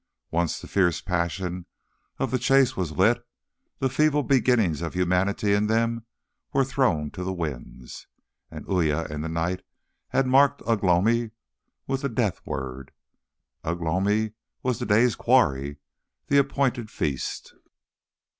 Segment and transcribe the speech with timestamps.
[0.31, 1.67] Once the fierce passion
[2.17, 3.23] of the chase was lit,
[3.77, 6.07] the feeble beginnings of humanity in them
[6.53, 8.07] were thrown to the winds.
[8.49, 9.61] And Uya in the night
[10.09, 11.29] had marked Ugh lomi
[11.85, 12.89] with the death word.
[13.63, 14.31] Ugh lomi
[14.63, 15.77] was the day's quarry,
[16.29, 17.53] the appointed feast.